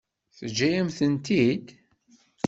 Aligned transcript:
Teǧǧa-yam-tent-id? 0.37 1.65